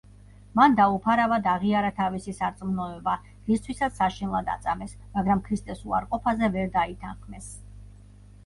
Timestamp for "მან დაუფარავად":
0.59-1.49